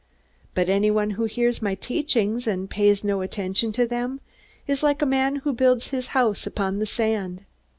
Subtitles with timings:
[0.55, 4.19] But anyone who hears my teachings and pays no attention to them
[4.65, 7.45] is like a man who builds his house upon the sand.